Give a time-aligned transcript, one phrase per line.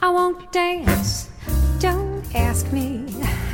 [0.00, 1.28] I won't dance.
[1.80, 3.04] Don't ask me.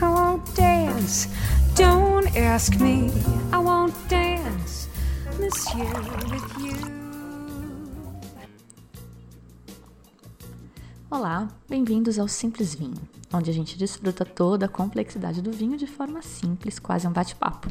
[0.03, 1.27] I won't dance.
[1.75, 3.11] Don't ask me.
[3.50, 4.91] I won't dance.
[5.41, 5.86] Monsieur,
[6.31, 6.77] with you.
[11.11, 13.00] Olá, bem-vindos ao Simples Vinho,
[13.32, 17.70] onde a gente desfruta toda a complexidade do vinho de forma simples, quase um bate-papo.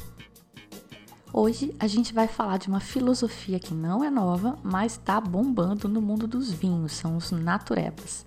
[1.32, 5.88] Hoje a gente vai falar de uma filosofia que não é nova, mas está bombando
[5.88, 8.26] no mundo dos vinhos, são os naturebas.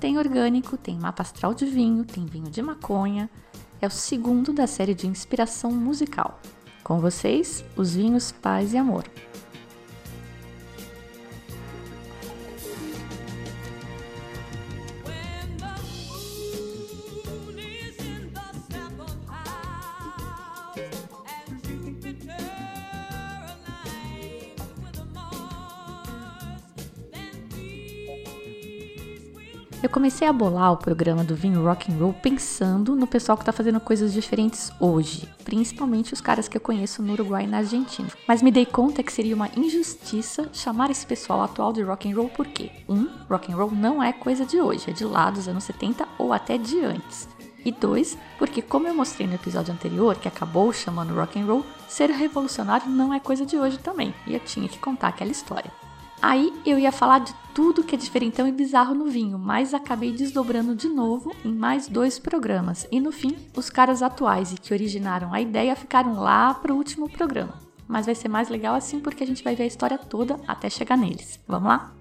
[0.00, 3.30] Tem orgânico, tem mapa astral de vinho, tem vinho de maconha.
[3.80, 6.40] É o segundo da série de inspiração musical.
[6.82, 9.04] Com vocês, os vinhos Paz e Amor.
[29.84, 33.42] Eu comecei a bolar o programa do vinho rock and roll pensando no pessoal que
[33.42, 37.58] está fazendo coisas diferentes hoje, principalmente os caras que eu conheço no Uruguai e na
[37.58, 38.08] Argentina.
[38.26, 42.16] Mas me dei conta que seria uma injustiça chamar esse pessoal atual de rock and
[42.16, 45.46] roll porque, um, rock and roll não é coisa de hoje, é de lá dos
[45.48, 47.28] anos 70 ou até de antes.
[47.62, 51.62] E dois, porque como eu mostrei no episódio anterior, que acabou chamando rock and roll,
[51.86, 55.70] ser revolucionário não é coisa de hoje também, e eu tinha que contar aquela história.
[56.22, 60.10] Aí eu ia falar de tudo que é diferentão e bizarro no vinho, mas acabei
[60.10, 62.84] desdobrando de novo em mais dois programas.
[62.90, 66.76] E no fim, os caras atuais e que originaram a ideia ficaram lá para o
[66.76, 67.54] último programa.
[67.86, 70.68] Mas vai ser mais legal assim porque a gente vai ver a história toda até
[70.68, 71.38] chegar neles.
[71.46, 71.94] Vamos lá?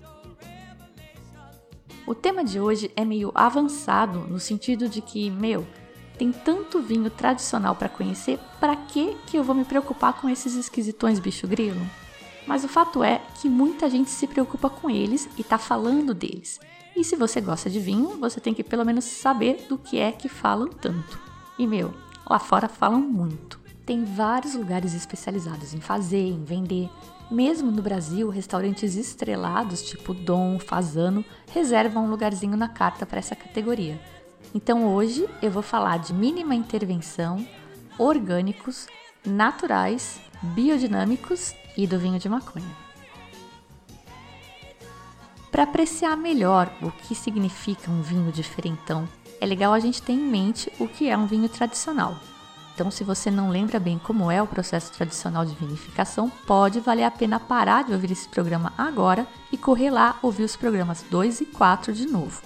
[2.07, 5.65] O tema de hoje é meio avançado no sentido de que, meu,
[6.17, 10.55] tem tanto vinho tradicional para conhecer, para que que eu vou me preocupar com esses
[10.55, 11.79] esquisitões bicho grilo?
[12.45, 16.59] Mas o fato é que muita gente se preocupa com eles e está falando deles.
[16.95, 20.11] E se você gosta de vinho, você tem que pelo menos saber do que é
[20.11, 21.19] que falam tanto.
[21.57, 21.93] E meu,
[22.29, 23.59] lá fora falam muito.
[23.85, 26.89] Tem vários lugares especializados em fazer, em vender.
[27.31, 33.35] Mesmo no Brasil, restaurantes estrelados, tipo Dom, Fazano, reservam um lugarzinho na carta para essa
[33.35, 33.99] categoria.
[34.53, 37.45] Então hoje eu vou falar de mínima intervenção,
[37.97, 38.87] orgânicos,
[39.25, 42.83] naturais, biodinâmicos e do vinho de maconha.
[45.51, 49.07] Para apreciar melhor o que significa um vinho diferentão,
[49.39, 52.17] é legal a gente ter em mente o que é um vinho tradicional.
[52.73, 57.03] Então, se você não lembra bem como é o processo tradicional de vinificação, pode valer
[57.03, 61.41] a pena parar de ouvir esse programa agora e correr lá ouvir os programas 2
[61.41, 62.41] e 4 de novo.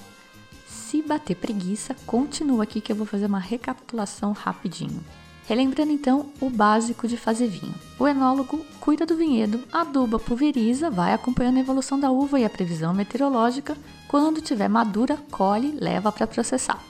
[0.65, 5.01] Se bater preguiça, continua aqui que eu vou fazer uma recapitulação rapidinho.
[5.47, 7.73] Relembrando então o básico de fazer vinho.
[7.97, 12.49] O enólogo cuida do vinhedo, aduba, pulveriza, vai acompanhando a evolução da uva e a
[12.49, 13.77] previsão meteorológica.
[14.09, 16.83] Quando tiver madura, colhe, leva para processar.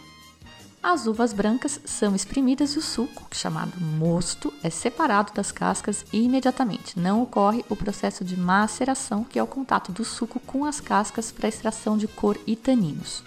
[0.82, 6.98] As uvas brancas são exprimidas e o suco, chamado mosto, é separado das cascas imediatamente.
[6.98, 11.32] Não ocorre o processo de maceração, que é o contato do suco com as cascas
[11.32, 13.24] para extração de cor e taninos.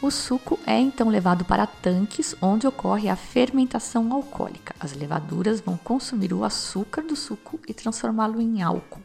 [0.00, 4.72] O suco é então levado para tanques onde ocorre a fermentação alcoólica.
[4.78, 9.02] As levaduras vão consumir o açúcar do suco e transformá-lo em álcool.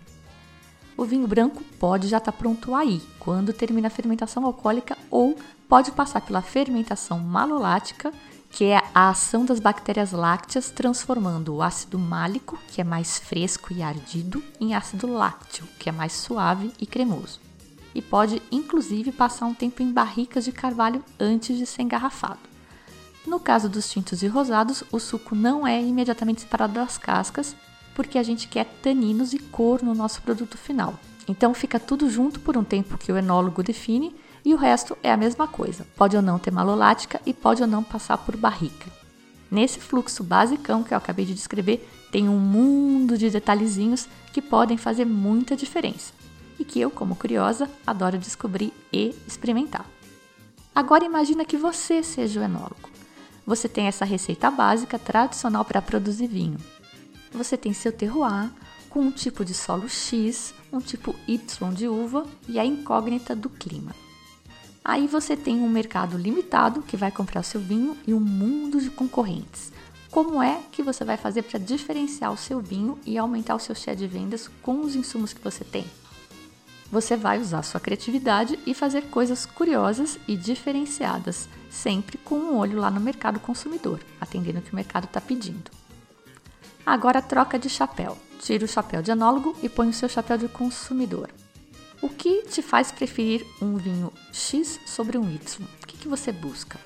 [0.95, 5.35] O vinho branco pode já estar tá pronto aí, quando termina a fermentação alcoólica, ou
[5.67, 8.13] pode passar pela fermentação malolática,
[8.51, 13.73] que é a ação das bactérias lácteas transformando o ácido málico, que é mais fresco
[13.73, 17.39] e ardido, em ácido lácteo, que é mais suave e cremoso
[17.93, 22.39] e pode inclusive passar um tempo em barricas de carvalho antes de ser engarrafado.
[23.25, 27.55] No caso dos tintos e rosados, o suco não é imediatamente separado das cascas,
[27.95, 30.99] porque a gente quer taninos e cor no nosso produto final.
[31.27, 35.11] Então fica tudo junto por um tempo que o enólogo define e o resto é
[35.11, 35.87] a mesma coisa.
[35.95, 38.91] Pode ou não ter malolática e pode ou não passar por barrica.
[39.49, 44.77] Nesse fluxo basicão que eu acabei de descrever, tem um mundo de detalhezinhos que podem
[44.77, 46.11] fazer muita diferença
[46.59, 49.85] e que eu, como curiosa, adoro descobrir e experimentar.
[50.75, 52.89] Agora imagina que você seja o enólogo.
[53.45, 56.57] Você tem essa receita básica tradicional para produzir vinho.
[57.31, 58.49] Você tem seu terroir
[58.89, 63.49] com um tipo de solo X, um tipo Y de uva e a incógnita do
[63.49, 63.95] clima.
[64.85, 68.81] Aí você tem um mercado limitado que vai comprar o seu vinho e um mundo
[68.81, 69.71] de concorrentes.
[70.11, 73.73] Como é que você vai fazer para diferenciar o seu vinho e aumentar o seu
[73.73, 75.85] share de vendas com os insumos que você tem?
[76.93, 82.77] Você vai usar sua criatividade e fazer coisas curiosas e diferenciadas, sempre com um olho
[82.77, 85.71] lá no mercado consumidor, atendendo o que o mercado está pedindo.
[86.85, 88.15] Agora troca de chapéu.
[88.39, 91.31] Tira o chapéu de anólogo e põe o seu chapéu de consumidor.
[91.99, 95.65] O que te faz preferir um vinho X sobre um Y?
[95.81, 96.79] O que, que você busca?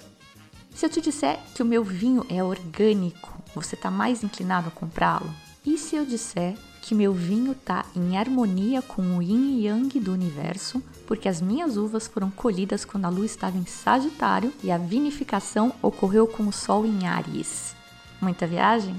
[0.74, 4.71] Se eu te disser que o meu vinho é orgânico, você está mais inclinado a
[4.71, 5.30] comprá-lo?
[5.65, 6.56] E se eu disser
[6.87, 11.41] que meu vinho está em harmonia com o yin e yang do universo, porque as
[11.41, 16.47] minhas uvas foram colhidas quando a lua estava em Sagitário e a vinificação ocorreu com
[16.47, 17.75] o sol em Áries?
[18.21, 18.95] Muita viagem?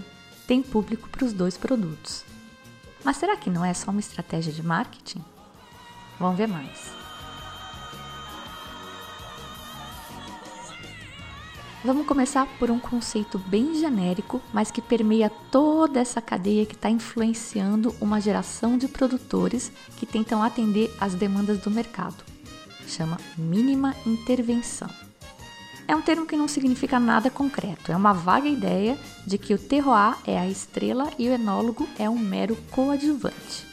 [0.46, 2.26] Tem público para os dois produtos.
[3.02, 5.24] Mas será que não é só uma estratégia de marketing?
[6.20, 6.97] Vamos ver mais.
[11.84, 16.90] Vamos começar por um conceito bem genérico, mas que permeia toda essa cadeia que está
[16.90, 22.24] influenciando uma geração de produtores que tentam atender às demandas do mercado.
[22.88, 24.90] Chama mínima intervenção.
[25.86, 29.58] É um termo que não significa nada concreto, é uma vaga ideia de que o
[29.58, 33.67] terroir é a estrela e o enólogo é um mero coadjuvante.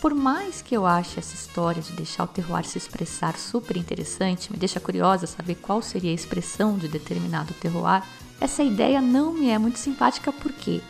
[0.00, 4.52] Por mais que eu ache essa história de deixar o terroir se expressar super interessante,
[4.52, 8.02] me deixa curiosa saber qual seria a expressão de determinado terroir,
[8.38, 10.82] essa ideia não me é muito simpática porque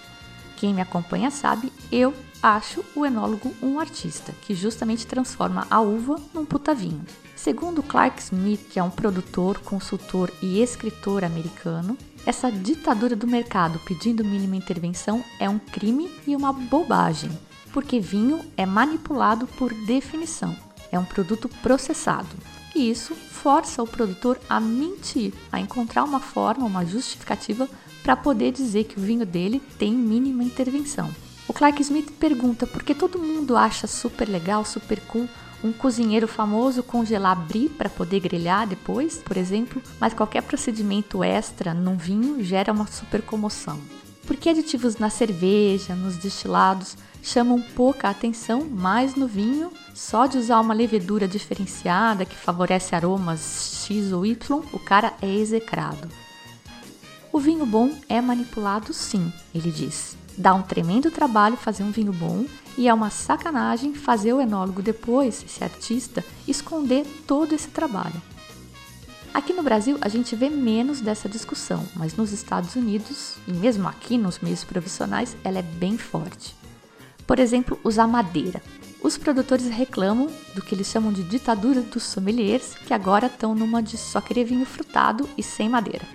[0.56, 2.12] quem me acompanha sabe, eu
[2.42, 7.04] acho o enólogo um artista que justamente transforma a uva num puta vinho.
[7.36, 13.78] Segundo Clark Smith, que é um produtor, consultor e escritor americano, essa ditadura do mercado
[13.86, 17.30] pedindo mínima intervenção é um crime e uma bobagem
[17.72, 20.56] porque vinho é manipulado por definição,
[20.90, 22.28] é um produto processado.
[22.74, 27.68] E isso força o produtor a mentir, a encontrar uma forma, uma justificativa
[28.02, 31.10] para poder dizer que o vinho dele tem mínima intervenção.
[31.48, 35.28] O Clark Smith pergunta por que todo mundo acha super legal, super cool
[35.64, 41.72] um cozinheiro famoso congelar brie para poder grelhar depois, por exemplo, mas qualquer procedimento extra
[41.72, 43.80] num vinho gera uma super comoção.
[44.26, 50.36] Por que aditivos na cerveja, nos destilados, chamam pouca atenção, mais no vinho, só de
[50.36, 56.08] usar uma levedura diferenciada que favorece aromas X ou Y, o cara é execrado.
[57.32, 60.16] O vinho bom é manipulado sim, ele diz.
[60.36, 62.46] Dá um tremendo trabalho fazer um vinho bom
[62.76, 68.20] e é uma sacanagem fazer o enólogo depois, esse artista, esconder todo esse trabalho.
[69.36, 73.86] Aqui no Brasil a gente vê menos dessa discussão, mas nos Estados Unidos, e mesmo
[73.86, 76.56] aqui nos meios profissionais, ela é bem forte.
[77.26, 78.62] Por exemplo, usar madeira.
[79.02, 83.82] Os produtores reclamam do que eles chamam de ditadura dos sommeliers, que agora estão numa
[83.82, 86.08] de só querer vinho frutado e sem madeira.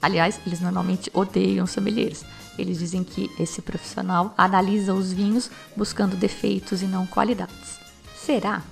[0.00, 2.24] Aliás, eles normalmente odeiam sommeliers.
[2.56, 7.80] Eles dizem que esse profissional analisa os vinhos buscando defeitos e não qualidades.
[8.14, 8.62] Será?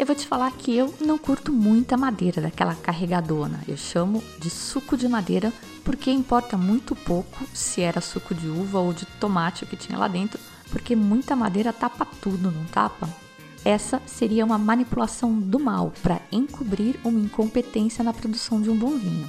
[0.00, 3.60] Eu vou te falar que eu não curto muita madeira daquela carregadona.
[3.68, 5.52] Eu chamo de suco de madeira
[5.84, 10.08] porque importa muito pouco se era suco de uva ou de tomate que tinha lá
[10.08, 13.10] dentro, porque muita madeira tapa tudo, não tapa?
[13.62, 18.96] Essa seria uma manipulação do mal para encobrir uma incompetência na produção de um bom
[18.96, 19.28] vinho.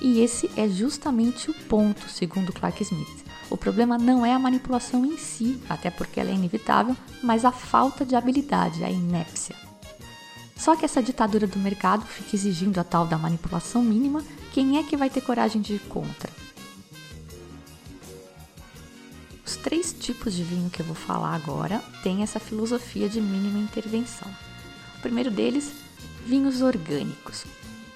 [0.00, 3.24] E esse é justamente o ponto, segundo Clark Smith.
[3.48, 7.52] O problema não é a manipulação em si, até porque ela é inevitável, mas a
[7.52, 9.67] falta de habilidade, a inépcia.
[10.58, 14.82] Só que essa ditadura do mercado fica exigindo a tal da manipulação mínima, quem é
[14.82, 16.30] que vai ter coragem de ir contra?
[19.46, 23.60] Os três tipos de vinho que eu vou falar agora têm essa filosofia de mínima
[23.60, 24.28] intervenção.
[24.98, 25.70] O primeiro deles,
[26.26, 27.44] vinhos orgânicos.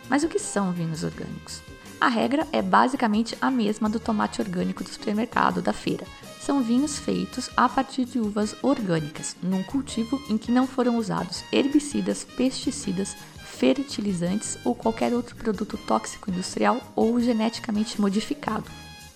[0.09, 1.61] Mas o que são vinhos orgânicos?
[2.03, 6.05] A regra é basicamente a mesma do tomate orgânico do supermercado da feira.
[6.41, 11.45] São vinhos feitos a partir de uvas orgânicas, num cultivo em que não foram usados
[11.53, 18.65] herbicidas, pesticidas, fertilizantes ou qualquer outro produto tóxico industrial ou geneticamente modificado.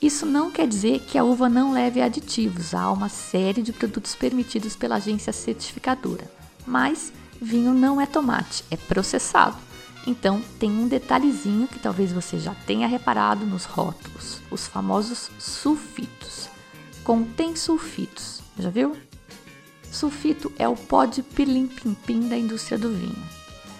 [0.01, 4.15] Isso não quer dizer que a uva não leve aditivos, há uma série de produtos
[4.15, 6.31] permitidos pela agência certificadora.
[6.65, 7.13] Mas
[7.43, 9.66] vinho não é tomate, é processado.
[10.07, 16.49] Então tem um detalhezinho que talvez você já tenha reparado nos rótulos, os famosos sulfitos.
[17.03, 18.97] Contém sulfitos, já viu?
[19.91, 23.23] Sulfito é o pó de pirlim-pim-pim da indústria do vinho.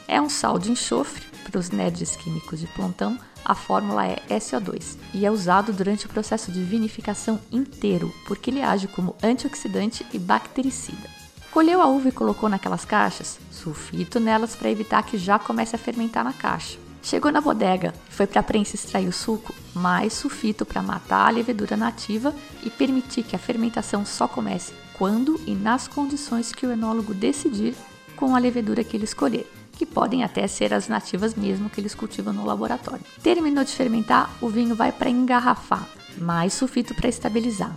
[0.09, 4.97] É um sal de enxofre, para os nerds químicos de plantão, a fórmula é SO2
[5.15, 10.19] e é usado durante o processo de vinificação inteiro, porque ele age como antioxidante e
[10.19, 11.16] bactericida.
[11.57, 13.39] Colheu a uva e colocou naquelas caixas?
[13.51, 16.79] Sulfito nelas para evitar que já comece a fermentar na caixa.
[17.03, 21.31] Chegou na bodega, foi para a prensa extrair o suco, mais sulfito para matar a
[21.31, 26.73] levedura nativa e permitir que a fermentação só comece quando e nas condições que o
[26.73, 27.75] enólogo decidir
[28.17, 31.95] com a levedura que ele escolher que podem até ser as nativas mesmo que eles
[31.95, 33.07] cultivam no laboratório.
[33.23, 37.75] Terminou de fermentar, o vinho vai para engarrafar, mais sulfito para estabilizar.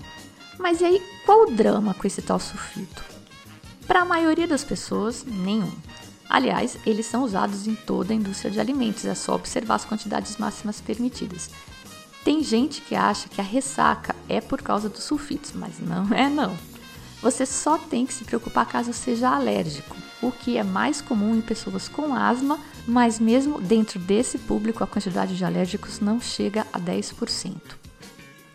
[0.58, 3.19] Mas e aí, qual o drama com esse tal sulfito?
[3.90, 5.72] Para a maioria das pessoas, nenhum.
[6.30, 10.38] Aliás, eles são usados em toda a indústria de alimentos, é só observar as quantidades
[10.38, 11.50] máximas permitidas.
[12.24, 16.30] Tem gente que acha que a ressaca é por causa dos sulfitos, mas não é
[16.30, 16.56] não.
[17.20, 21.42] Você só tem que se preocupar caso seja alérgico, o que é mais comum em
[21.42, 26.80] pessoas com asma, mas mesmo dentro desse público a quantidade de alérgicos não chega a
[26.80, 27.79] 10%.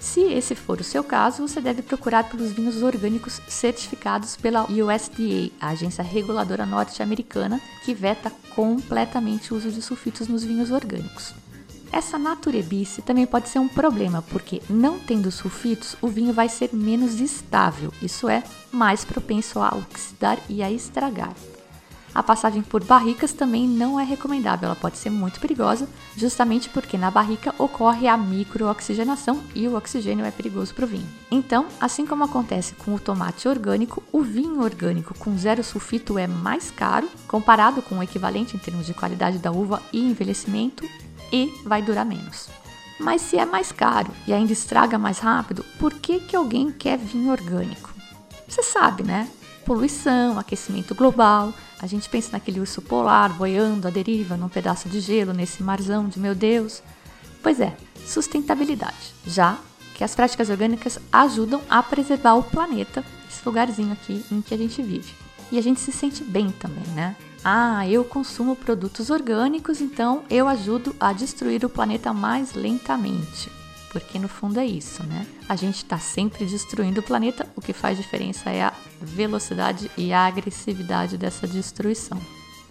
[0.04, 5.50] Se esse for o seu caso, você deve procurar pelos vinhos orgânicos certificados pela USDA,
[5.58, 11.32] a agência reguladora norte-americana que veta completamente o uso de sulfitos nos vinhos orgânicos.
[11.90, 16.68] Essa naturebice também pode ser um problema, porque não tendo sulfitos, o vinho vai ser
[16.74, 21.32] menos estável, isso é, mais propenso a oxidar e a estragar.
[22.14, 26.96] A passagem por barricas também não é recomendável, ela pode ser muito perigosa, justamente porque
[26.96, 31.08] na barrica ocorre a microoxigenação e o oxigênio é perigoso para o vinho.
[31.28, 36.28] Então, assim como acontece com o tomate orgânico, o vinho orgânico com zero sulfito é
[36.28, 40.88] mais caro comparado com o equivalente em termos de qualidade da uva e envelhecimento
[41.32, 42.48] e vai durar menos.
[43.00, 46.96] Mas se é mais caro e ainda estraga mais rápido, por que, que alguém quer
[46.96, 47.92] vinho orgânico?
[48.48, 49.28] Você sabe, né?
[49.64, 51.52] Poluição, aquecimento global.
[51.80, 56.08] A gente pensa naquele urso polar boiando à deriva num pedaço de gelo nesse marzão
[56.08, 56.82] de meu Deus.
[57.42, 59.14] Pois é, sustentabilidade.
[59.26, 59.58] Já
[59.94, 64.58] que as práticas orgânicas ajudam a preservar o planeta, esse lugarzinho aqui em que a
[64.58, 65.12] gente vive.
[65.50, 67.16] E a gente se sente bem também, né?
[67.44, 73.50] Ah, eu consumo produtos orgânicos, então eu ajudo a destruir o planeta mais lentamente.
[73.94, 75.24] Porque no fundo é isso, né?
[75.48, 80.12] A gente está sempre destruindo o planeta, o que faz diferença é a velocidade e
[80.12, 82.20] a agressividade dessa destruição.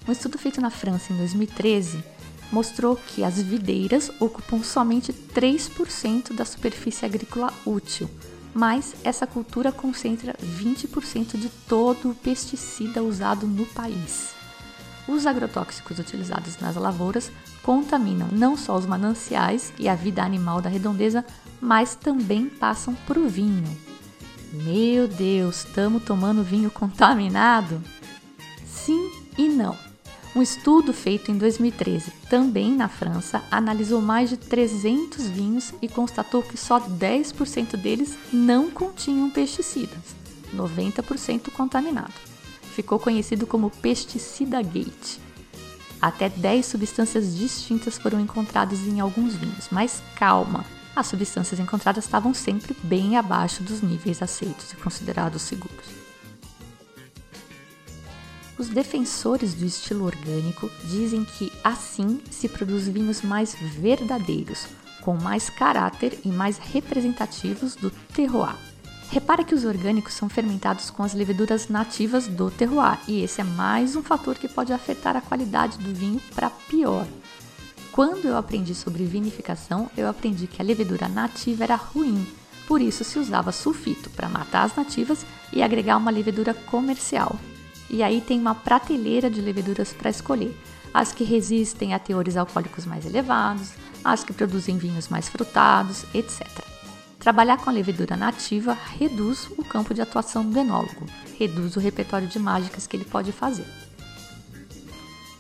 [0.05, 2.03] Um estudo feito na França em 2013
[2.51, 8.09] mostrou que as videiras ocupam somente 3% da superfície agrícola útil,
[8.53, 14.31] mas essa cultura concentra 20% de todo o pesticida usado no país.
[15.07, 17.31] Os agrotóxicos utilizados nas lavouras
[17.63, 21.25] contaminam não só os mananciais e a vida animal da redondeza,
[21.59, 23.65] mas também passam para o vinho.
[24.51, 27.81] Meu Deus, estamos tomando vinho contaminado?
[28.67, 29.75] Sim e não.
[30.35, 36.41] Um estudo feito em 2013, também na França, analisou mais de 300 vinhos e constatou
[36.43, 40.15] que só 10% deles não continham pesticidas,
[40.55, 42.33] 90% contaminado
[42.73, 45.19] ficou conhecido como pesticida gate.
[46.03, 52.33] Até 10 substâncias distintas foram encontradas em alguns vinhos, mas calma, as substâncias encontradas estavam
[52.33, 55.85] sempre bem abaixo dos níveis aceitos e considerados seguros.
[58.57, 64.67] Os defensores do estilo orgânico dizem que assim se produz vinhos mais verdadeiros,
[64.99, 68.72] com mais caráter e mais representativos do terroir.
[69.13, 73.43] Repara que os orgânicos são fermentados com as leveduras nativas do terroir, e esse é
[73.43, 77.05] mais um fator que pode afetar a qualidade do vinho para pior.
[77.91, 82.25] Quando eu aprendi sobre vinificação, eu aprendi que a levedura nativa era ruim,
[82.67, 87.37] por isso se usava sulfito para matar as nativas e agregar uma levedura comercial.
[87.91, 90.59] E aí tem uma prateleira de leveduras para escolher:
[90.91, 96.72] as que resistem a teores alcoólicos mais elevados, as que produzem vinhos mais frutados, etc.
[97.23, 101.05] Trabalhar com a levedura nativa reduz o campo de atuação do enólogo,
[101.39, 103.65] reduz o repertório de mágicas que ele pode fazer.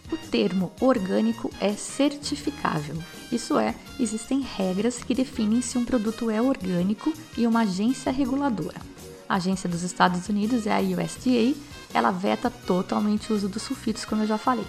[0.09, 2.95] O termo orgânico é certificável,
[3.29, 8.79] isso é, existem regras que definem se um produto é orgânico e uma agência reguladora.
[9.27, 11.53] A agência dos Estados Unidos é a USDA,
[11.93, 14.65] ela veta totalmente o uso dos sulfitos, como eu já falei.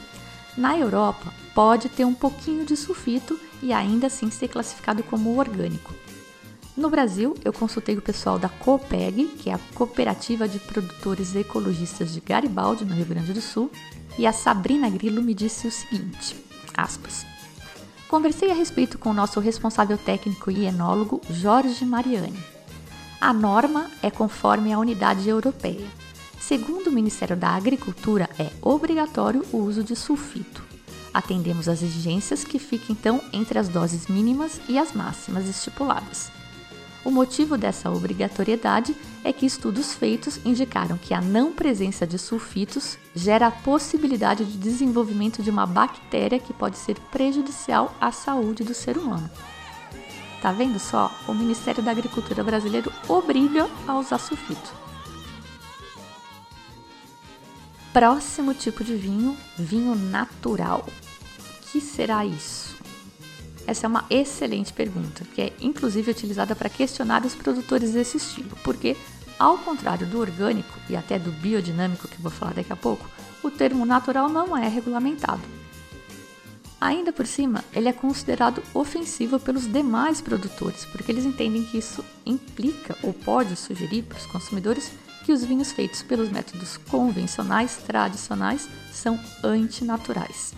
[0.56, 5.94] Na Europa, pode ter um pouquinho de sulfito e ainda assim ser classificado como orgânico.
[6.76, 12.12] No Brasil, eu consultei o pessoal da COPEG, que é a Cooperativa de Produtores Ecologistas
[12.12, 13.70] de Garibaldi, no Rio Grande do Sul,
[14.18, 16.36] e a Sabrina Grillo me disse o seguinte,
[16.76, 17.24] aspas,
[18.08, 22.38] Conversei a respeito com o nosso responsável técnico e enólogo, Jorge Mariani.
[23.20, 25.86] A norma é conforme a unidade europeia.
[26.40, 30.62] Segundo o Ministério da Agricultura, é obrigatório o uso de sulfito.
[31.12, 36.30] Atendemos às exigências que ficam então entre as doses mínimas e as máximas estipuladas.
[37.04, 42.96] O motivo dessa obrigatoriedade é que estudos feitos indicaram que a não presença de sulfitos
[43.14, 48.72] gera a possibilidade de desenvolvimento de uma bactéria que pode ser prejudicial à saúde do
[48.72, 49.30] ser humano.
[50.40, 51.10] Tá vendo só?
[51.28, 54.72] O Ministério da Agricultura brasileiro obriga a usar sulfito.
[57.92, 60.86] Próximo tipo de vinho, vinho natural.
[60.86, 62.73] O que será isso?
[63.66, 68.56] Essa é uma excelente pergunta, que é inclusive utilizada para questionar os produtores desse estilo,
[68.62, 68.96] porque
[69.38, 73.08] ao contrário do orgânico e até do biodinâmico que vou falar daqui a pouco,
[73.42, 75.42] o termo natural não é regulamentado.
[76.80, 82.04] Ainda por cima, ele é considerado ofensivo pelos demais produtores, porque eles entendem que isso
[82.26, 84.92] implica ou pode sugerir para os consumidores
[85.24, 90.52] que os vinhos feitos pelos métodos convencionais, tradicionais, são antinaturais.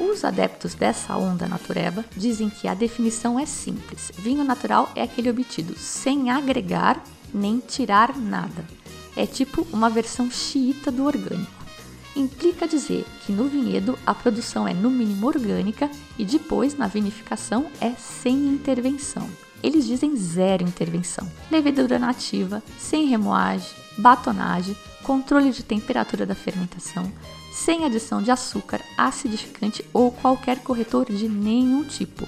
[0.00, 5.28] Os adeptos dessa onda natureba dizem que a definição é simples: vinho natural é aquele
[5.28, 7.04] obtido sem agregar
[7.34, 8.64] nem tirar nada.
[9.14, 11.60] É tipo uma versão xiita do orgânico.
[12.16, 17.66] Implica dizer que no vinhedo a produção é no mínimo orgânica e depois na vinificação
[17.80, 19.28] é sem intervenção.
[19.62, 21.30] Eles dizem zero intervenção.
[21.50, 27.12] Levedura nativa, sem remoagem, batonagem, controle de temperatura da fermentação,
[27.50, 32.26] sem adição de açúcar, acidificante ou qualquer corretor de nenhum tipo,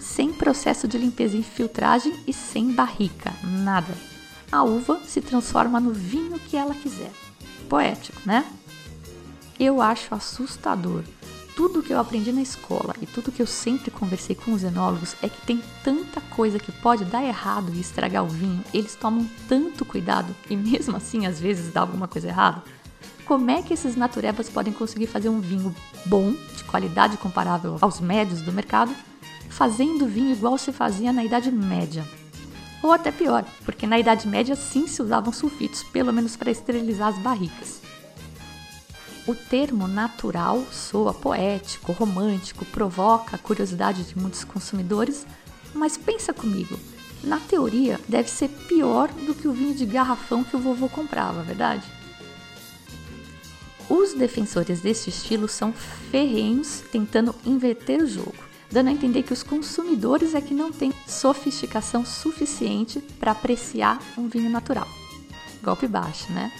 [0.00, 3.94] sem processo de limpeza e filtragem e sem barrica, nada.
[4.50, 7.12] A uva se transforma no vinho que ela quiser.
[7.68, 8.44] Poético, né?
[9.58, 11.04] Eu acho assustador.
[11.54, 15.14] Tudo que eu aprendi na escola e tudo que eu sempre conversei com os enólogos
[15.22, 19.28] é que tem tanta coisa que pode dar errado e estragar o vinho, eles tomam
[19.48, 22.62] tanto cuidado e mesmo assim às vezes dá alguma coisa errada
[23.24, 25.74] como é que esses naturebas podem conseguir fazer um vinho
[26.06, 28.94] bom, de qualidade comparável aos médios do mercado,
[29.48, 32.04] fazendo vinho igual se fazia na Idade Média.
[32.82, 37.08] Ou até pior, porque na Idade Média sim se usavam sulfitos, pelo menos para esterilizar
[37.08, 37.80] as barricas.
[39.24, 45.24] O termo natural soa poético, romântico, provoca a curiosidade de muitos consumidores,
[45.72, 46.76] mas pensa comigo,
[47.22, 51.42] na teoria deve ser pior do que o vinho de garrafão que o vovô comprava,
[51.42, 51.84] verdade?
[53.94, 55.70] Os defensores deste estilo são
[56.10, 58.34] ferrenhos, tentando inverter o jogo,
[58.70, 64.28] dando a entender que os consumidores é que não têm sofisticação suficiente para apreciar um
[64.28, 64.88] vinho natural.
[65.62, 66.50] Golpe baixo, né?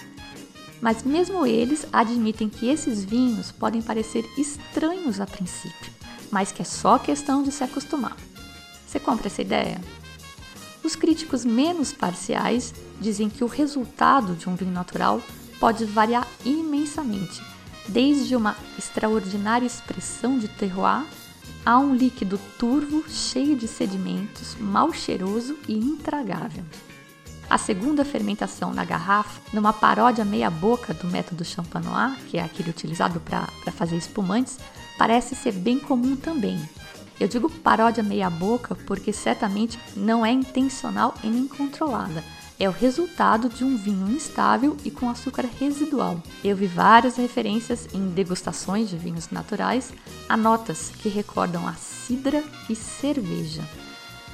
[0.79, 5.91] Mas mesmo eles admitem que esses vinhos podem parecer estranhos a princípio,
[6.29, 8.15] mas que é só questão de se acostumar.
[8.85, 9.81] Você compra essa ideia?
[10.83, 15.19] Os críticos menos parciais dizem que o resultado de um vinho natural
[15.63, 17.41] pode variar imensamente,
[17.87, 21.05] desde uma extraordinária expressão de terroir
[21.65, 26.65] a um líquido turvo, cheio de sedimentos, mal cheiroso e intragável.
[27.49, 33.21] A segunda fermentação na garrafa, numa paródia meia-boca do método Champanois, que é aquele utilizado
[33.21, 34.59] para fazer espumantes,
[34.97, 36.59] parece ser bem comum também.
[37.17, 42.21] Eu digo paródia meia-boca porque certamente não é intencional e nem controlada,
[42.63, 46.23] é o resultado de um vinho instável e com açúcar residual.
[46.41, 49.91] Eu vi várias referências em degustações de vinhos naturais
[50.29, 53.67] a notas que recordam a cidra e cerveja.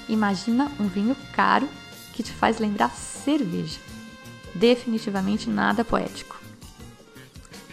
[0.08, 1.68] Imagina um vinho caro
[2.14, 3.80] que te faz lembrar cerveja.
[4.54, 6.40] Definitivamente nada poético.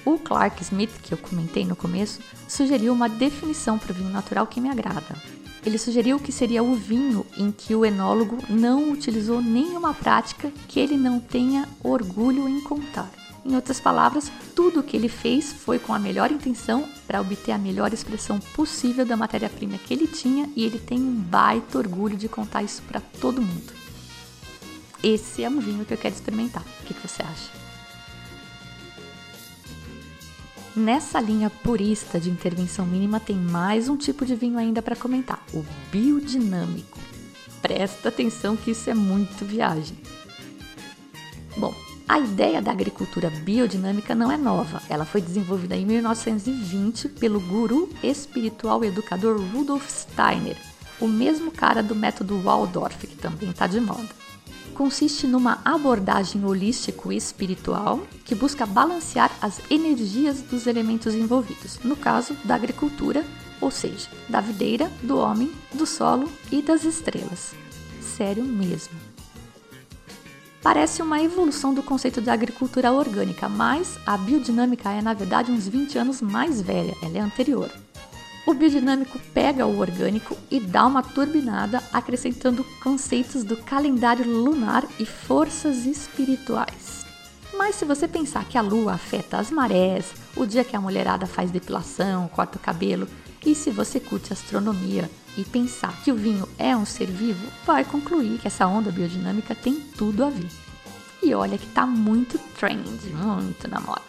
[0.06, 4.46] O Clark Smith, que eu comentei no começo, sugeriu uma definição para o vinho natural
[4.46, 5.35] que me agrada.
[5.66, 10.78] Ele sugeriu que seria o vinho em que o enólogo não utilizou nenhuma prática que
[10.78, 13.10] ele não tenha orgulho em contar.
[13.44, 17.50] Em outras palavras, tudo o que ele fez foi com a melhor intenção para obter
[17.50, 22.16] a melhor expressão possível da matéria-prima que ele tinha e ele tem um baita orgulho
[22.16, 23.72] de contar isso para todo mundo.
[25.02, 26.62] Esse é um vinho que eu quero experimentar.
[26.80, 27.65] O que, que você acha?
[30.76, 35.42] Nessa linha purista de intervenção mínima tem mais um tipo de vinho ainda para comentar,
[35.54, 36.98] o biodinâmico.
[37.62, 39.96] Presta atenção que isso é muito viagem.
[41.56, 41.74] Bom,
[42.06, 44.82] a ideia da agricultura biodinâmica não é nova.
[44.90, 50.58] Ela foi desenvolvida em 1920 pelo guru espiritual e educador Rudolf Steiner,
[51.00, 54.25] o mesmo cara do método Waldorf, que também está de moda
[54.76, 61.96] consiste numa abordagem holístico e espiritual que busca balancear as energias dos elementos envolvidos, no
[61.96, 63.24] caso da agricultura,
[63.58, 67.54] ou seja, da videira, do homem, do solo e das estrelas.
[68.02, 68.92] Sério mesmo.
[70.62, 75.66] Parece uma evolução do conceito de agricultura orgânica, mas a biodinâmica é na verdade uns
[75.66, 77.70] 20 anos mais velha, ela é anterior.
[78.46, 85.04] O biodinâmico pega o orgânico e dá uma turbinada, acrescentando conceitos do calendário lunar e
[85.04, 87.04] forças espirituais.
[87.58, 91.26] Mas se você pensar que a lua afeta as marés, o dia que a mulherada
[91.26, 93.08] faz depilação, corta o cabelo,
[93.44, 97.84] e se você curte astronomia e pensar que o vinho é um ser vivo, vai
[97.84, 100.50] concluir que essa onda biodinâmica tem tudo a ver.
[101.20, 104.02] E olha que tá muito trend, muito na moda.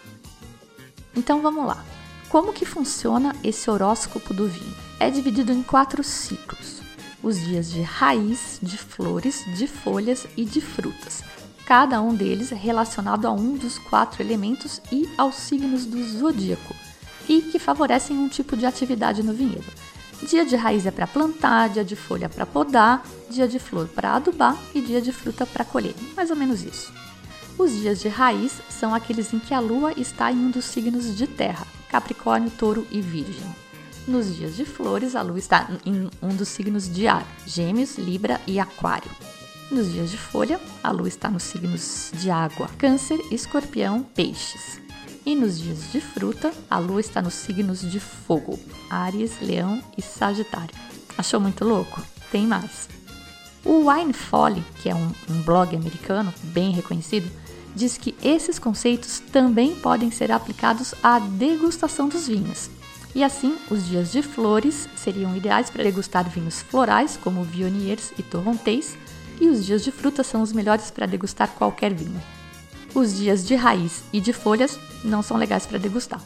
[1.16, 1.84] Então vamos lá.
[2.30, 4.76] Como que funciona esse horóscopo do vinho?
[5.00, 6.82] É dividido em quatro ciclos:
[7.22, 11.22] os dias de raiz, de flores, de folhas e de frutas.
[11.64, 16.74] cada um deles relacionado a um dos quatro elementos e aos signos do zodíaco,
[17.28, 19.70] e que favorecem um tipo de atividade no vinhedo.
[20.22, 24.14] Dia de raiz é para plantar, dia de folha para podar, dia de flor para
[24.14, 25.94] adubar e dia de fruta para colher.
[26.16, 26.90] Mais ou menos isso.
[27.58, 31.14] Os dias de raiz são aqueles em que a lua está em um dos signos
[31.14, 33.54] de terra, Capricórnio, Touro e Virgem.
[34.06, 38.40] Nos dias de flores, a lua está em um dos signos de ar, Gêmeos, Libra
[38.46, 39.10] e Aquário.
[39.70, 44.80] Nos dias de folha, a lua está nos signos de água, Câncer, Escorpião, Peixes.
[45.26, 50.00] E nos dias de fruta, a lua está nos signos de fogo, Áries, Leão e
[50.00, 50.74] Sagitário.
[51.18, 52.02] Achou muito louco?
[52.32, 52.88] Tem mais.
[53.62, 57.30] O Wine Folly, que é um, um blog americano bem reconhecido,
[57.78, 62.68] diz que esses conceitos também podem ser aplicados à degustação dos vinhos.
[63.14, 68.22] E assim, os dias de flores seriam ideais para degustar vinhos florais, como Viogniers e
[68.22, 68.96] Torrontés,
[69.40, 72.20] e os dias de fruta são os melhores para degustar qualquer vinho.
[72.94, 76.20] Os dias de raiz e de folhas não são legais para degustar.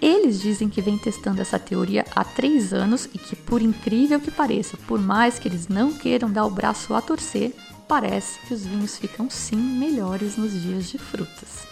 [0.00, 4.30] Eles dizem que vem testando essa teoria há três anos e que, por incrível que
[4.30, 7.52] pareça, por mais que eles não queiram dar o braço a torcer,
[7.88, 11.66] parece que os vinhos ficam sim melhores nos dias de frutas.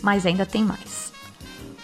[0.00, 1.12] Mas ainda tem mais.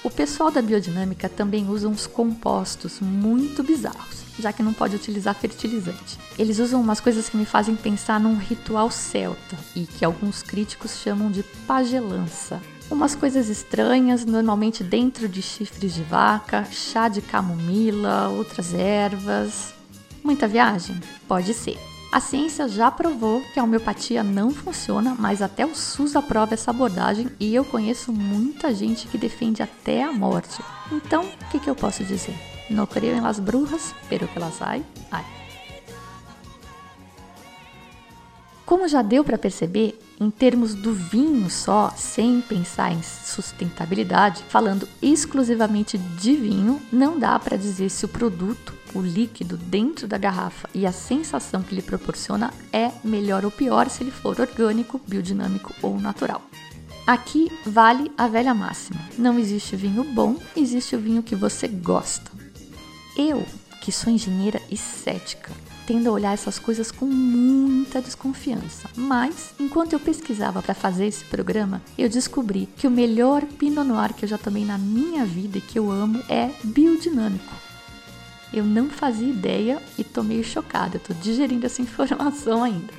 [0.02, 5.35] O pessoal da biodinâmica também usa uns compostos muito bizarros, já que não pode utilizar
[5.35, 6.18] fertilizante.
[6.38, 10.98] Eles usam umas coisas que me fazem pensar num ritual celta e que alguns críticos
[11.02, 12.61] chamam de pagelança.
[12.90, 19.74] Umas coisas estranhas, normalmente dentro de chifres de vaca, chá de camomila, outras ervas.
[20.22, 20.98] Muita viagem?
[21.26, 21.88] Pode ser.
[22.11, 26.71] A ciência já provou que a homeopatia não funciona, mas até o SUS aprova essa
[26.71, 30.62] abordagem e eu conheço muita gente que defende até a morte.
[30.90, 32.35] Então, o que, que eu posso dizer?
[32.71, 35.25] Não creio em las brujas, pero que las hay, hay.
[38.64, 44.88] Como já deu para perceber, em termos do vinho só, sem pensar em sustentabilidade, falando
[45.01, 50.68] exclusivamente de vinho, não dá para dizer se o produto, o líquido dentro da garrafa
[50.74, 55.74] e a sensação que ele proporciona é melhor ou pior se ele for orgânico, biodinâmico
[55.83, 56.42] ou natural.
[57.07, 62.31] Aqui vale a velha máxima: não existe vinho bom, existe o vinho que você gosta.
[63.16, 63.46] Eu,
[63.81, 65.51] que sou engenheira e cética,
[65.87, 68.90] tendo a olhar essas coisas com muita desconfiança.
[68.94, 74.12] Mas, enquanto eu pesquisava para fazer esse programa, eu descobri que o melhor Pinot Noir
[74.12, 77.67] que eu já tomei na minha vida e que eu amo é biodinâmico.
[78.59, 82.92] Eu não fazia ideia e tô meio chocada, tô digerindo essa informação ainda.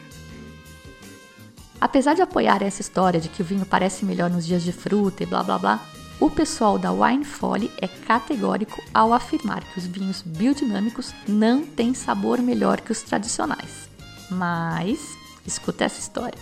[1.81, 5.23] Apesar de apoiar essa história de que o vinho parece melhor nos dias de fruta
[5.23, 5.85] e blá blá blá,
[6.17, 11.93] o pessoal da Wine Folly é categórico ao afirmar que os vinhos biodinâmicos não têm
[11.93, 13.89] sabor melhor que os tradicionais.
[14.31, 16.39] Mas, escuta essa história.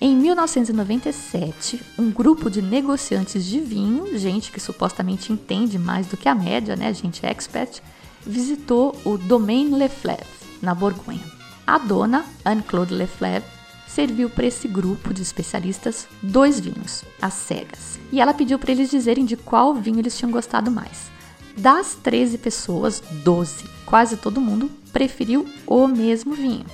[0.00, 6.28] Em 1997, um grupo de negociantes de vinho, gente que supostamente entende mais do que
[6.28, 7.82] a média, né, gente expert,
[8.26, 10.26] visitou o Domaine Leflèvre,
[10.60, 11.24] na Borgonha.
[11.66, 13.48] A dona, Anne-Claude Leflèvre,
[13.86, 17.98] serviu para esse grupo de especialistas dois vinhos, as cegas.
[18.12, 21.10] E ela pediu para eles dizerem de qual vinho eles tinham gostado mais.
[21.56, 26.64] Das 13 pessoas, 12, quase todo mundo, preferiu o mesmo vinho.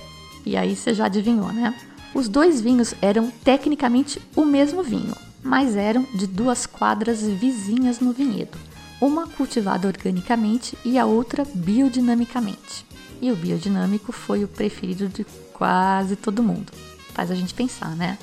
[0.45, 1.73] E aí você já adivinhou, né?
[2.13, 8.13] Os dois vinhos eram tecnicamente o mesmo vinho, mas eram de duas quadras vizinhas no
[8.13, 8.57] vinhedo,
[8.99, 12.85] uma cultivada organicamente e a outra biodinamicamente.
[13.21, 16.71] E o biodinâmico foi o preferido de quase todo mundo
[17.17, 18.15] faz a gente pensar, né?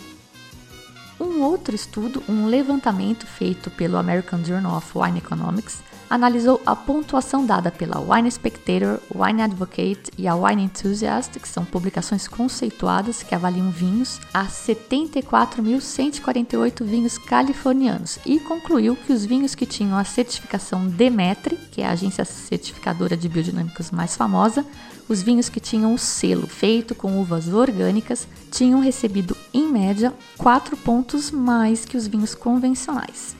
[1.18, 7.44] Um outro estudo, um levantamento feito pelo American Journal of Wine Economics, analisou a pontuação
[7.46, 13.34] dada pela Wine Spectator, Wine Advocate e a Wine Enthusiast, que são publicações conceituadas que
[13.34, 20.86] avaliam vinhos, a 74.148 vinhos californianos e concluiu que os vinhos que tinham a certificação
[20.86, 24.64] Demetri, que é a agência certificadora de biodinâmicos mais famosa,
[25.08, 30.76] os vinhos que tinham o selo feito com uvas orgânicas tinham recebido, em média, 4
[30.78, 33.36] pontos mais que os vinhos convencionais.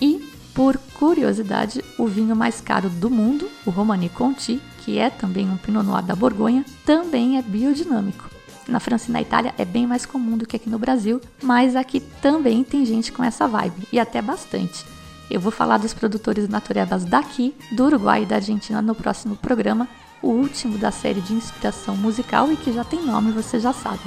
[0.00, 5.48] E, por curiosidade, o vinho mais caro do mundo, o Romani Conti, que é também
[5.48, 8.28] um Pinot Noir da Borgonha, também é biodinâmico.
[8.68, 11.74] Na França e na Itália é bem mais comum do que aqui no Brasil, mas
[11.74, 14.84] aqui também tem gente com essa vibe, e até bastante.
[15.30, 19.88] Eu vou falar dos produtores naturebas daqui, do Uruguai e da Argentina no próximo programa,
[20.20, 24.02] o último da série de inspiração musical e que já tem nome, você já sabe: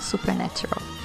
[0.00, 0.99] Supernatural.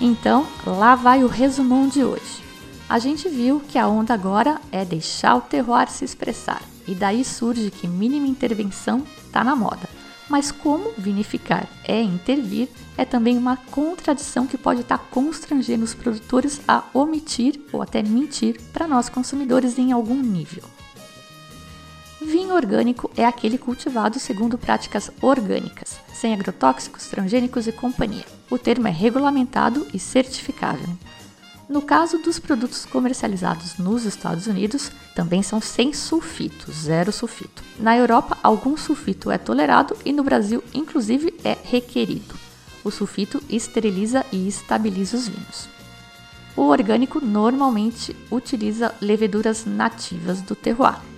[0.00, 2.42] Então, lá vai o resumão de hoje.
[2.88, 7.22] A gente viu que a onda agora é deixar o terroir se expressar, e daí
[7.22, 9.88] surge que mínima intervenção está na moda.
[10.26, 16.60] Mas como vinificar é intervir, é também uma contradição que pode estar constrangendo os produtores
[16.66, 20.62] a omitir ou até mentir para nós consumidores em algum nível.
[22.22, 28.26] Vinho orgânico é aquele cultivado segundo práticas orgânicas, sem agrotóxicos, transgênicos e companhia.
[28.50, 30.88] O termo é regulamentado e certificável.
[31.66, 37.62] No caso dos produtos comercializados nos Estados Unidos, também são sem sulfito, zero sulfito.
[37.78, 42.34] Na Europa, algum sulfito é tolerado e no Brasil, inclusive, é requerido.
[42.84, 45.68] O sulfito esteriliza e estabiliza os vinhos.
[46.54, 51.09] O orgânico normalmente utiliza leveduras nativas do terroir.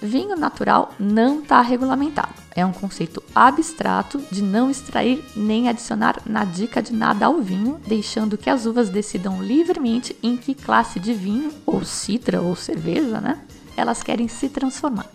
[0.00, 2.32] Vinho natural não está regulamentado.
[2.54, 7.80] É um conceito abstrato de não extrair nem adicionar na dica de nada ao vinho,
[7.86, 13.20] deixando que as uvas decidam livremente em que classe de vinho, ou citra ou cerveja,
[13.20, 13.40] né?
[13.76, 15.06] Elas querem se transformar.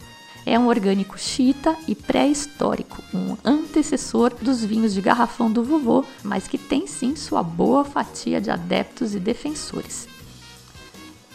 [0.45, 6.47] É um orgânico chita e pré-histórico, um antecessor dos vinhos de garrafão do vovô, mas
[6.47, 10.12] que tem sim sua boa fatia de adeptos e defensores.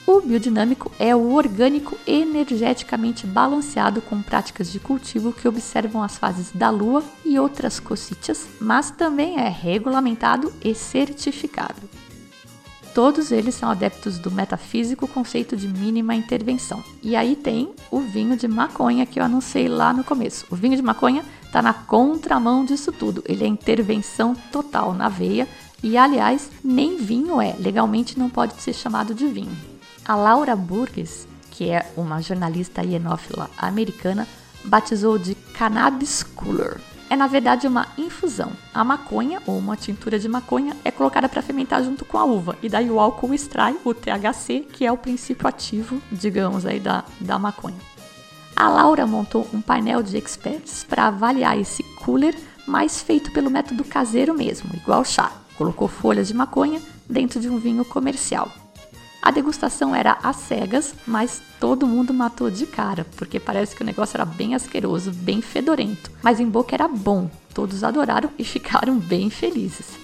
[0.09, 6.51] O biodinâmico é o orgânico energeticamente balanceado com práticas de cultivo que observam as fases
[6.51, 11.83] da lua e outras cositas, mas também é regulamentado e certificado.
[12.95, 16.83] Todos eles são adeptos do metafísico conceito de mínima intervenção.
[17.03, 20.47] E aí tem o vinho de maconha que eu anunciei lá no começo.
[20.51, 23.23] O vinho de maconha está na contramão disso tudo.
[23.27, 25.47] Ele é intervenção total na veia
[25.83, 27.55] e, aliás, nem vinho é.
[27.59, 29.68] Legalmente não pode ser chamado de vinho.
[30.09, 34.27] A Laura Burgess, que é uma jornalista hienófila americana,
[34.65, 36.81] batizou de Cannabis Cooler.
[37.11, 38.51] É na verdade uma infusão.
[38.73, 42.57] A maconha ou uma tintura de maconha é colocada para fermentar junto com a uva
[42.63, 47.05] e daí o álcool extrai o THC, que é o princípio ativo, digamos aí da,
[47.21, 47.77] da maconha.
[48.57, 52.35] A Laura montou um painel de experts para avaliar esse cooler,
[52.67, 55.31] mas feito pelo método caseiro mesmo, igual chá.
[55.59, 58.51] Colocou folhas de maconha dentro de um vinho comercial.
[59.29, 63.85] A degustação era às cegas, mas todo mundo matou de cara, porque parece que o
[63.85, 66.11] negócio era bem asqueroso, bem fedorento.
[66.23, 69.99] Mas em boca era bom, todos adoraram e ficaram bem felizes.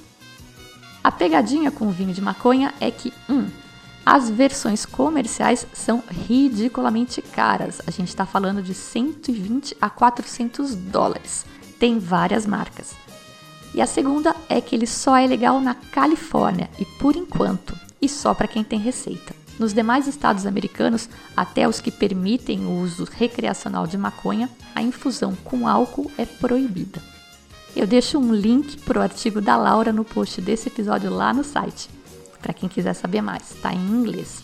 [1.02, 3.48] A pegadinha com o vinho de maconha é que, um,
[4.04, 7.80] as versões comerciais são ridiculamente caras.
[7.86, 11.46] A gente está falando de 120 a 400 dólares.
[11.78, 12.94] Tem várias marcas.
[13.74, 18.08] E a segunda é que ele só é legal na Califórnia e por enquanto e
[18.08, 19.34] só para quem tem receita.
[19.58, 25.34] Nos demais estados americanos, até os que permitem o uso recreacional de maconha, a infusão
[25.44, 27.00] com álcool é proibida.
[27.74, 31.42] Eu deixo um link para o artigo da Laura no post desse episódio lá no
[31.42, 31.88] site,
[32.42, 34.42] para quem quiser saber mais, está em inglês.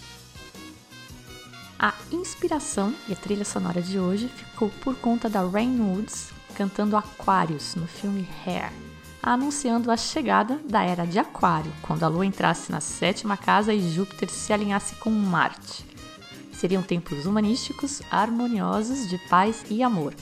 [1.79, 6.97] A inspiração e a trilha sonora de hoje ficou por conta da Rain Woods cantando
[6.97, 8.90] Aquarius no filme Hair
[9.23, 13.91] anunciando a chegada da era de Aquário, quando a Lua entrasse na sétima casa e
[13.93, 15.85] Júpiter se alinhasse com Marte.
[16.53, 20.15] Seriam tempos humanísticos, harmoniosos, de paz e amor.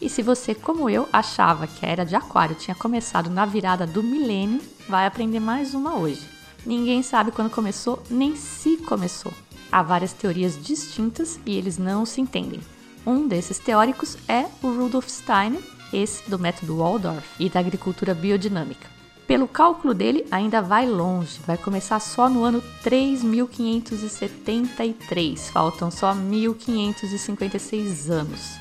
[0.00, 3.86] E se você, como eu, achava que a era de Aquário tinha começado na virada
[3.86, 6.28] do milênio, vai aprender mais uma hoje.
[6.66, 9.32] Ninguém sabe quando começou, nem se começou.
[9.70, 12.60] Há várias teorias distintas e eles não se entendem.
[13.06, 15.62] Um desses teóricos é o Rudolf Steiner,
[15.92, 18.90] esse do método Waldorf e da agricultura biodinâmica.
[19.26, 28.10] Pelo cálculo dele, ainda vai longe, vai começar só no ano 3573, faltam só 1556
[28.10, 28.58] anos.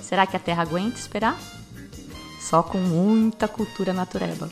[0.00, 1.36] Será que a Terra aguenta esperar?
[2.40, 4.48] Só com muita cultura natureba.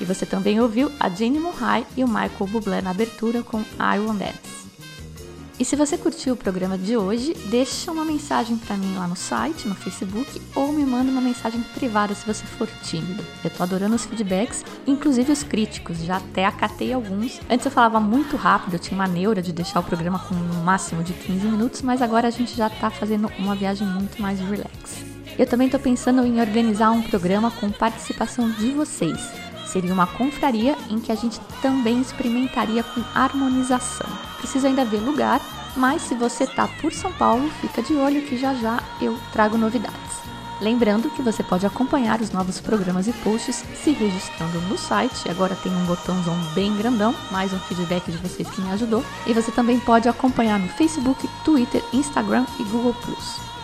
[0.00, 4.00] E você também ouviu a Jane Murray e o Michael Bublé na abertura com I
[4.00, 4.51] Want Dance.
[5.58, 9.14] E se você curtiu o programa de hoje, deixa uma mensagem para mim lá no
[9.14, 13.24] site, no Facebook, ou me manda uma mensagem privada se você for tímido.
[13.44, 17.38] Eu tô adorando os feedbacks, inclusive os críticos, já até acatei alguns.
[17.50, 20.64] Antes eu falava muito rápido, eu tinha uma neura de deixar o programa com um
[20.64, 24.40] máximo de 15 minutos, mas agora a gente já tá fazendo uma viagem muito mais
[24.40, 25.04] relax.
[25.38, 29.51] Eu também tô pensando em organizar um programa com participação de vocês.
[29.72, 34.08] Seria uma confraria em que a gente também experimentaria com harmonização.
[34.36, 35.40] Preciso ainda ver lugar,
[35.74, 39.56] mas se você tá por São Paulo, fica de olho que já já eu trago
[39.56, 40.12] novidades.
[40.60, 45.28] Lembrando que você pode acompanhar os novos programas e posts se registrando no site.
[45.30, 49.02] Agora tem um botãozão bem grandão, mais um feedback de vocês que me ajudou.
[49.26, 52.94] E você também pode acompanhar no Facebook, Twitter, Instagram e Google+.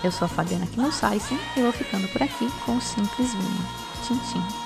[0.02, 3.68] Eu sou a Fabiana Knossaisen e vou ficando por aqui com o Simples Vinho.
[4.02, 4.57] Tchim, tchim.